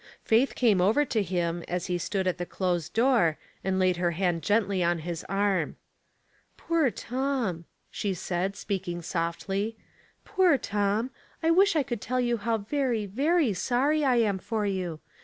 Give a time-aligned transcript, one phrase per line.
[0.25, 4.09] Faith came over to him, as he stood at the closed door, and laid her
[4.17, 5.75] hand gently on his arm.
[6.57, 9.77] "Poor Tom!" she said, speaking softly.
[9.99, 11.11] *' Poor Tom!
[11.43, 15.01] I wish I could tell you how very, very sorry I am for you.